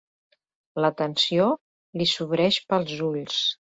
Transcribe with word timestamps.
La 0.85 0.89
tensió 1.01 1.45
li 2.03 2.07
sobreïx 2.13 2.59
pels 2.73 2.97
ulls. 3.11 3.39